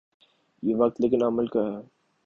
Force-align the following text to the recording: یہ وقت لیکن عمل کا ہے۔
یہ 0.63 0.75
وقت 0.75 1.01
لیکن 1.01 1.23
عمل 1.23 1.47
کا 1.47 1.63
ہے۔ 1.63 1.81